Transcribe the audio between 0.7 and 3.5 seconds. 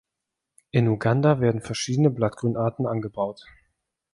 In Uganda werden verschiedene Blattgrünarten angebaut.